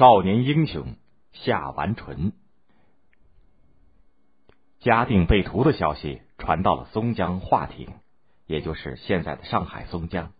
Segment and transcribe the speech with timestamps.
[0.00, 0.96] 少年英雄
[1.30, 2.32] 夏完淳。
[4.78, 7.86] 嘉定被屠的消息传到了松江华亭，
[8.46, 10.32] 也就是现在的上海松江。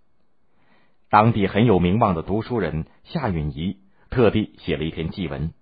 [1.11, 3.77] 当地很有名望的读书人夏允彝
[4.09, 5.53] 特地写了一篇祭文。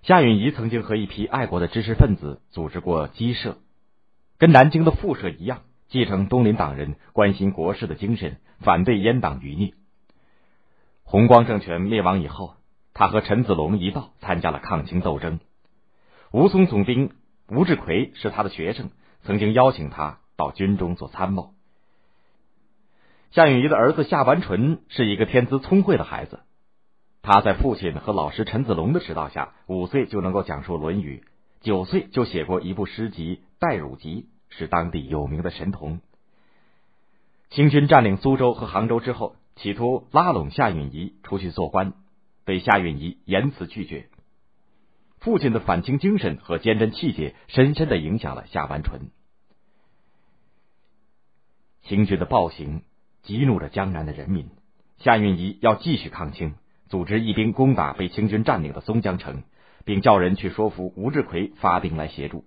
[0.00, 3.58] 夏允彝曾经和一批爱国的知识分子组织过鸡社，
[4.38, 9.74] 跟南京的复社一样，继承东林党人关心国事的精神，反对阉党余孽。
[11.08, 12.56] 红光政权灭亡以后，
[12.92, 15.38] 他和陈子龙一道参加了抗清斗争。
[16.32, 17.12] 吴淞总兵。
[17.48, 18.90] 吴志奎是他的学生，
[19.22, 21.54] 曾经邀请他到军中做参谋。
[23.30, 26.40] 夏允彝的儿子夏完淳是一个天资聪慧的孩子，
[27.22, 31.22] 他在父亲和老师陈子龙的指导下，五岁就能够讲述《论语》，
[31.64, 36.00] 九岁就写过一部诗集《代汝集》，是当地有名的神童。
[37.50, 41.94] 清军占领苏州和杭州之后，企图拉拢夏允彝出去做官，
[42.44, 44.08] 被夏允彝严词拒绝。
[45.18, 49.10] 父亲的反清精神和坚贞气节，深深的影响了夏完淳。
[51.82, 52.82] 清军的暴行
[53.22, 54.50] 激怒了江南的人民，
[54.98, 56.54] 夏允彝要继续抗清，
[56.88, 59.42] 组织义兵攻打被清军占领的松江城，
[59.84, 62.44] 并叫人去说服吴志奎发兵来协助。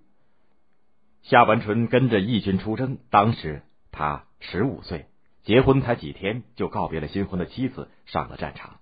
[1.22, 5.06] 夏完淳跟着义军出征，当时他十五岁，
[5.42, 8.78] 结婚才几天，就告别了新婚的妻子，上了战场。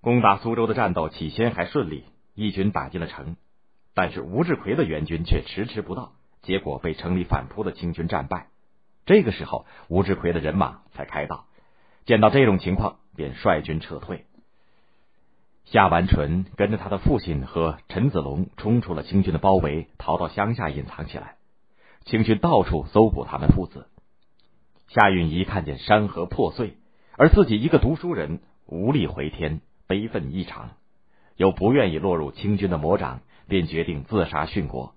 [0.00, 3.36] 攻打苏州的战斗起先还顺利，义军打进了城，
[3.94, 8.48] 但是吴志奎的援军却迟迟不到，结果被城里反扑的清军战败。
[9.06, 11.46] 这个时候，吴志奎的人马才开到，
[12.04, 14.26] 见到这种情况，便率军撤退。
[15.64, 21.36] 夏完淳跟着他的父亲和陈子龙冲出了清军的包围，逃到乡下隐藏起来。
[22.04, 23.88] 清军到处搜捕他们父子。
[24.88, 26.76] 夏允彝看见山河破碎，
[27.16, 29.60] 而自己一个读书人无力回天。
[29.86, 30.70] 悲愤异常，
[31.36, 34.94] 又不愿意落入清军的魔掌，便决定自杀殉国。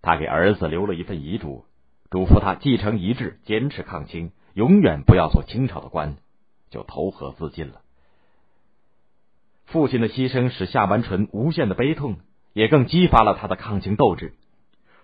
[0.00, 1.66] 他给儿子留了一份遗嘱，
[2.10, 6.16] 嘱咐他继承遗志，坚持抗清，永远不要做清朝的官，
[6.70, 7.82] 就投河自尽了。
[9.66, 12.16] 父亲的牺牲使夏完淳无限的悲痛，
[12.54, 14.32] 也更激发了他的抗清斗志。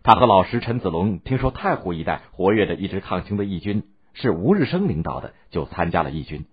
[0.05, 6.45] 他和老师陈子龙听说太湖一带活跃着一支抗清的义军，是吴日升领导的，就参加了义军。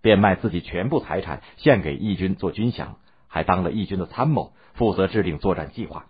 [0.00, 2.94] 变卖自己全部财产，献给义军做军饷，
[3.26, 6.06] 还当了义军的参谋，负责制定作战计划。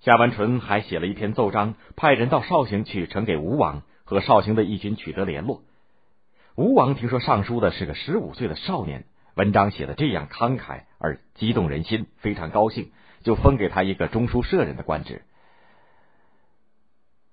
[0.00, 5.62] 夏完淳还写了一篇奏章，派人到绍兴去呈给吴王，和绍兴的义军取得联络。
[6.56, 12.90] 吴王听说上书的是个十五岁的少年，文章写的这样慷慨而激动人心，非常高兴，
[13.22, 15.22] 就封给他一个中书舍人的官职。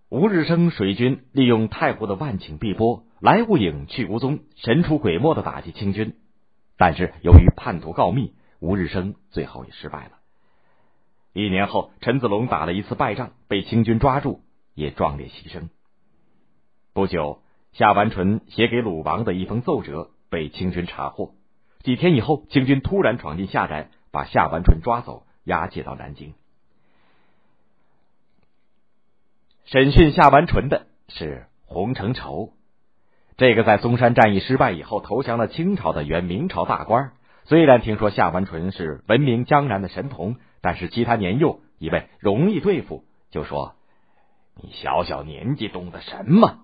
[0.09, 3.03] 吴日升水军利用太湖的万顷碧波。
[3.19, 6.15] 来无影去无踪，神出鬼没的打击清军，
[6.77, 10.11] 但是由于叛徒告密，吴日升最后也失败了。
[11.33, 14.41] 一年后，陈子龙打了一次败仗，被清军抓住，
[14.73, 15.67] 也壮烈牺牲。
[16.93, 17.41] 不久，
[17.73, 21.33] 夏完淳写给鲁王的一封奏折被清军查获。
[21.83, 26.35] 几天以后，清军突然闯进夏宅，把夏完淳抓走，押解到南京。
[29.72, 32.53] 审讯夏完淳的是洪承畴。
[33.38, 37.12] 这个在嵩山战役失败以后投降了清朝的原明朝大官，
[37.44, 43.75] 虽然听说夏完淳是闻名江南的神童，但是其他年幼，以为容易对付，就说
[44.59, 46.62] ：“你小小年纪懂得什么？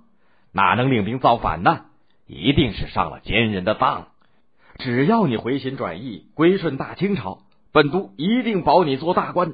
[0.52, 1.86] 哪能领兵造反呢？
[2.26, 4.08] 一定是上了奸人的当。
[4.80, 9.54] 只要你回心转意，归顺大清朝，本都一定保你做大官。”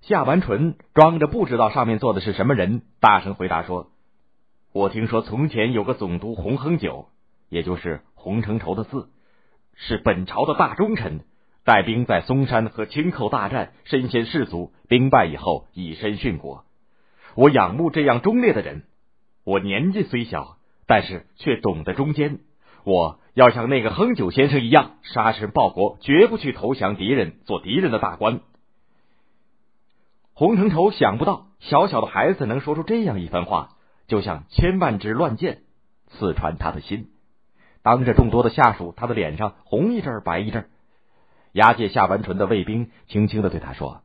[0.00, 3.90] 夏完淳装着不知道上面坐的是什么人，大声回答说。
[4.72, 7.08] 我听说从前有个总督洪亨九，
[7.48, 9.08] 也就是洪承畴的字，
[9.74, 11.20] 是本朝的大忠臣，
[11.64, 16.64] 带兵在嵩山和清寇大战，身先士卒，兵败以后以身殉国。
[17.34, 18.84] 我仰慕这样忠烈的人。
[19.44, 22.40] 我年纪虽小，但是却懂得忠奸。
[22.84, 28.40] 我要像那个亨九先生一样，杀身报国，绝不去投降敌人，做敌人的大官。
[30.38, 33.70] 洪承畴想不到，小小的孩子能说出这样一番话。
[34.06, 35.62] 就像千万支乱箭
[36.06, 37.10] 刺穿他的心，
[37.82, 40.70] 当着众多的下属，他的脸上红一阵白一阵。
[41.50, 44.02] 押解夏完淳的卫兵轻轻的对他说：“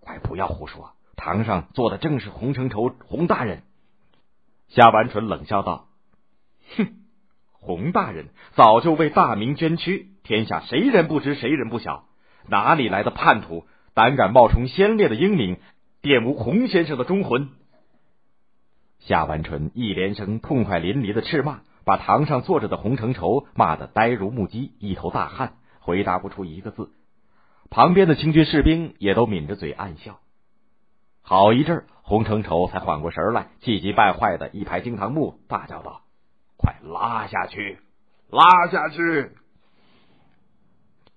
[0.00, 3.62] 快不要胡说，堂上坐的正是洪承畴洪大人。”
[4.68, 5.88] 夏完淳冷笑道
[6.76, 6.88] ：“哼，
[7.52, 12.04] 洪大人早就为大明捐躯，天下谁人不知，谁人不晓？
[12.48, 13.66] 哪里来的叛徒，
[13.98, 15.56] 胆敢冒充先烈的英名，
[16.02, 17.48] 玷污洪先生的忠魂？”
[19.02, 26.92] 夏完淳一连声痛快淋漓的斥骂，把堂上坐着的洪承畴骂得呆如木鸡，一头大汗，回答不出一个字。
[27.70, 30.20] 旁边的清军士兵也都抿着嘴暗笑。
[31.20, 36.02] 好一阵，洪承畴才缓过神来，气急败坏的一拍惊堂木，大叫道
[36.56, 37.80] ：“快拉下去，
[38.30, 39.32] 拉下去！”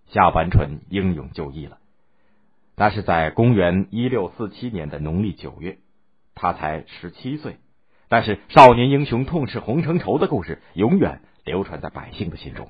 [0.09, 1.77] 夏完淳英勇就义了。
[2.75, 5.77] 那是在公元一六四七年的农历九月，
[6.33, 7.57] 他才十七岁。
[8.09, 12.69] 但是少年英雄痛斥洪承畴的故事，永远流传在百姓的心中。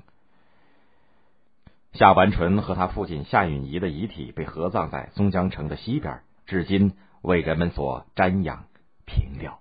[1.94, 8.66] 夏完淳和他父亲夏允彝的遗体被合葬在松江城的西边，至今为人们所瞻仰
[9.06, 9.61] 凭吊。